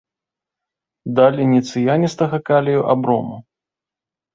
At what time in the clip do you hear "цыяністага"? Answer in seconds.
1.69-2.43